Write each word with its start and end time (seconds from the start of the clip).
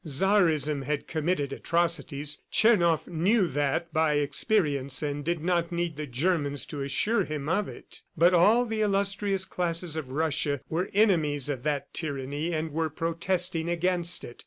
Czarism 0.03 0.81
had 0.85 1.05
committed 1.07 1.53
atrocities. 1.53 2.41
Tchernoff 2.51 3.05
knew 3.05 3.47
that 3.49 3.93
by 3.93 4.15
experience, 4.15 5.03
and 5.03 5.23
did 5.23 5.43
not 5.43 5.71
need 5.71 5.95
the 5.95 6.07
Germans 6.07 6.65
to 6.65 6.81
assure 6.81 7.23
him 7.23 7.47
of 7.47 7.67
it. 7.67 8.01
But 8.17 8.33
all 8.33 8.65
the 8.65 8.81
illustrious 8.81 9.45
classes 9.45 9.95
of 9.95 10.09
Russia 10.09 10.59
were 10.67 10.89
enemies 10.95 11.49
of 11.49 11.61
that 11.65 11.93
tyranny 11.93 12.51
and 12.51 12.71
were 12.71 12.89
protesting 12.89 13.69
against 13.69 14.23
it. 14.23 14.37